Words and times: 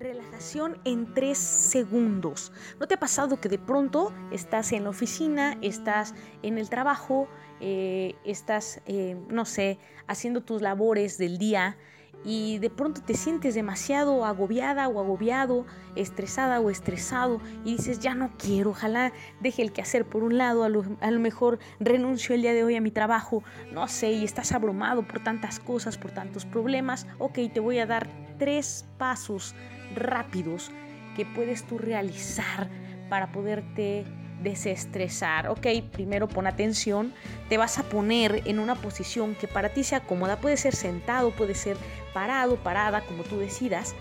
Relajación 0.00 0.78
en 0.86 1.12
tres 1.12 1.36
segundos. 1.36 2.52
¿No 2.80 2.88
te 2.88 2.94
ha 2.94 2.98
pasado 2.98 3.38
que 3.38 3.50
de 3.50 3.58
pronto 3.58 4.14
estás 4.32 4.72
en 4.72 4.84
la 4.84 4.88
oficina, 4.88 5.58
estás 5.60 6.14
en 6.42 6.56
el 6.56 6.70
trabajo, 6.70 7.28
eh, 7.60 8.14
estás, 8.24 8.80
eh, 8.86 9.18
no 9.28 9.44
sé, 9.44 9.78
haciendo 10.06 10.40
tus 10.40 10.62
labores 10.62 11.18
del 11.18 11.36
día 11.36 11.76
y 12.24 12.56
de 12.60 12.70
pronto 12.70 13.02
te 13.02 13.12
sientes 13.12 13.54
demasiado 13.54 14.24
agobiada 14.24 14.88
o 14.88 15.00
agobiado, 15.00 15.66
estresada 15.96 16.60
o 16.60 16.70
estresado 16.70 17.38
y 17.66 17.76
dices, 17.76 17.98
ya 17.98 18.14
no 18.14 18.32
quiero, 18.38 18.70
ojalá 18.70 19.12
deje 19.40 19.60
el 19.60 19.70
quehacer 19.70 20.06
por 20.06 20.22
un 20.22 20.38
lado, 20.38 20.64
a 20.64 20.70
lo, 20.70 20.82
a 21.02 21.10
lo, 21.10 21.20
mejor 21.20 21.58
renuncio 21.78 22.34
el 22.34 22.40
día 22.40 22.54
de 22.54 22.64
hoy 22.64 22.74
a 22.74 22.80
mi 22.80 22.90
trabajo, 22.90 23.42
no 23.70 23.86
sé, 23.86 24.12
y 24.12 24.24
estás 24.24 24.52
abrumado 24.52 25.06
por 25.06 25.22
tantas 25.22 25.60
cosas, 25.60 25.98
por 25.98 26.10
tantos 26.10 26.46
problemas, 26.46 27.06
ok, 27.18 27.38
te 27.52 27.60
voy 27.60 27.78
a 27.78 27.86
dar 27.86 28.08
tres 28.38 28.86
pasos 28.96 29.54
rápidos 29.94 30.70
que 31.16 31.26
puedes 31.26 31.64
tú 31.64 31.78
realizar 31.78 32.68
para 33.08 33.32
poderte 33.32 34.04
desestresar. 34.42 35.48
Ok, 35.48 35.66
primero 35.92 36.28
pon 36.28 36.46
atención, 36.46 37.12
te 37.48 37.58
vas 37.58 37.78
a 37.78 37.82
poner 37.82 38.42
en 38.46 38.58
una 38.58 38.74
posición 38.74 39.34
que 39.34 39.48
para 39.48 39.70
ti 39.70 39.84
sea 39.84 40.00
cómoda, 40.00 40.40
puede 40.40 40.56
ser 40.56 40.74
sentado, 40.74 41.30
puede 41.30 41.54
ser 41.54 41.76
parado, 42.14 42.56
parada, 42.56 43.02
como 43.02 43.22
tú 43.22 43.38
decidas, 43.38 43.94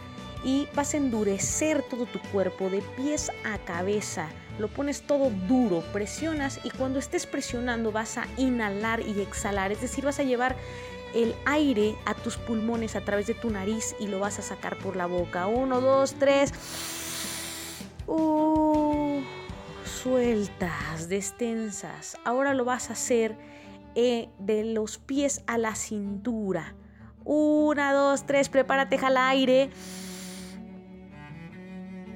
y 0.44 0.68
vas 0.74 0.94
a 0.94 0.98
endurecer 0.98 1.84
todo 1.84 2.06
tu 2.06 2.20
cuerpo 2.32 2.70
de 2.70 2.82
pies 2.96 3.32
a 3.44 3.58
cabeza. 3.60 4.30
Lo 4.58 4.68
pones 4.68 5.02
todo 5.02 5.30
duro, 5.48 5.82
presionas 5.94 6.60
y 6.64 6.70
cuando 6.70 7.00
estés 7.00 7.26
presionando 7.26 7.92
vas 7.92 8.18
a 8.18 8.28
inhalar 8.38 9.02
y 9.02 9.22
exhalar, 9.22 9.72
es 9.72 9.82
decir, 9.82 10.06
vas 10.06 10.20
a 10.20 10.24
llevar 10.24 10.56
el 11.14 11.36
aire 11.46 11.96
a 12.06 12.14
tus 12.14 12.38
pulmones 12.38 12.96
a 12.96 13.02
través 13.02 13.28
de 13.28 13.34
tu 13.34 13.50
nariz 13.50 13.96
y 14.00 14.08
lo 14.08 14.20
vas 14.20 14.40
a 14.40 14.42
sacar 14.42 14.78
por 14.78 14.96
la 14.96 15.06
boca. 15.06 15.48
Uno, 15.48 15.82
dos, 15.82 16.14
tres. 16.16 16.52
Uh, 18.08 19.22
sueltas, 19.86 21.10
destensas. 21.10 22.18
Ahora 22.26 22.54
lo 22.54 22.66
vas 22.66 22.90
a 22.90 22.94
hacer 22.94 23.38
eh, 23.96 24.30
de 24.40 24.64
los 24.64 24.98
pies 24.98 25.44
a 25.48 25.58
la 25.58 25.76
cintura. 25.76 26.76
Una, 27.24 27.94
dos, 27.94 28.26
tres, 28.26 28.50
prepárate, 28.50 28.98
jala 28.98 29.30
aire. 29.30 29.70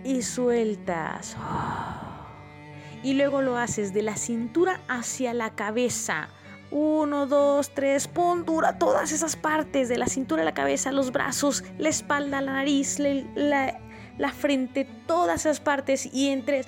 Y 0.03 0.21
sueltas. 0.21 1.37
Y 3.03 3.13
luego 3.13 3.41
lo 3.41 3.57
haces 3.57 3.93
de 3.93 4.01
la 4.01 4.15
cintura 4.15 4.79
hacia 4.87 5.33
la 5.33 5.55
cabeza. 5.55 6.29
Uno, 6.75 7.27
dos, 7.27 7.69
tres, 7.69 8.07
pon 8.07 8.45
dura 8.45 8.79
todas 8.79 9.11
esas 9.11 9.35
partes 9.35 9.89
de 9.89 9.97
la 9.99 10.07
cintura, 10.07 10.43
la 10.43 10.55
cabeza, 10.55 10.91
los 10.91 11.11
brazos, 11.11 11.63
la 11.77 11.89
espalda, 11.89 12.41
la 12.41 12.53
nariz, 12.53 12.97
la, 12.97 14.31
frente, 14.35 14.87
todas 15.05 15.41
esas 15.41 15.59
partes 15.59 16.09
y 16.11 16.29
en 16.29 16.43
tres. 16.43 16.65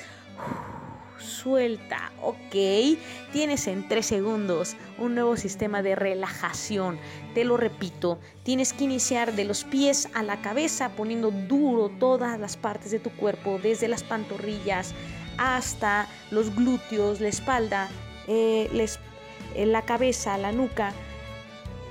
suelta, 1.17 2.11
ok. 2.21 2.99
Tienes 3.33 3.65
en 3.65 3.87
tres 3.87 4.05
segundos 4.05 4.75
un 4.99 5.15
nuevo 5.15 5.37
sistema 5.37 5.81
de 5.81 5.95
relajación. 5.95 6.99
Te 7.33 7.43
lo 7.43 7.57
repito, 7.57 8.19
tienes 8.43 8.73
que 8.73 8.83
iniciar 8.83 9.33
de 9.33 9.45
los 9.45 9.63
pies 9.63 10.07
a 10.13 10.21
la 10.21 10.39
cabeza 10.39 10.89
poniendo 10.89 11.31
duro 11.31 11.89
todas 11.89 12.39
las 12.39 12.57
partes 12.57 12.91
de 12.91 12.99
tu 12.99 13.09
cuerpo, 13.09 13.59
desde 13.63 13.87
las 13.87 14.03
pantorrillas 14.03 14.93
hasta 15.39 16.07
los 16.29 16.55
glúteos, 16.55 17.21
la 17.21 17.29
espalda, 17.29 17.89
eh, 18.27 18.69
la 18.71 18.83
espalda 18.83 19.14
la 19.55 19.83
cabeza, 19.83 20.37
la 20.37 20.51
nuca 20.51 20.93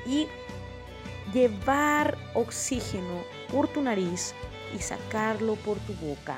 y 0.07 0.27
llevar 1.33 2.17
oxígeno 2.35 3.25
por 3.51 3.69
tu 3.69 3.83
nariz 3.83 4.35
y 4.77 4.81
sacarlo 4.81 5.57
por 5.57 5.79
tu 5.79 5.95
boca. 5.95 6.37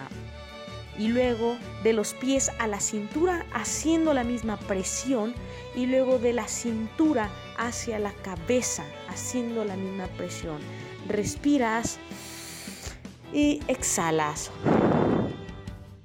Y 0.99 1.09
luego 1.09 1.59
de 1.83 1.93
los 1.93 2.15
pies 2.15 2.51
a 2.59 2.67
la 2.67 2.81
cintura 2.81 3.45
haciendo 3.53 4.15
la 4.15 4.25
misma 4.25 4.57
presión 4.57 5.35
y 5.75 5.87
luego 5.87 6.19
de 6.19 6.33
la 6.33 6.49
cintura 6.49 7.29
hacia 7.59 7.99
la 7.99 8.13
cabeza 8.13 8.85
haciendo 9.09 9.65
la 9.65 9.77
misma 9.77 10.07
presión. 10.17 10.59
Respiras 11.09 11.99
y 13.33 13.61
exhalas. 13.69 14.51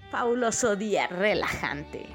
Fabuloso 0.10 0.76
día 0.76 1.08
relajante. 1.08 2.06